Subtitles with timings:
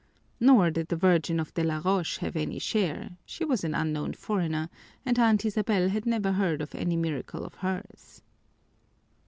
[0.39, 4.67] Nor did the Virgin of Delaroche have any share; she was an unknown foreigner,
[5.05, 8.23] and Aunt Isabel had never heard of any miracle of hers.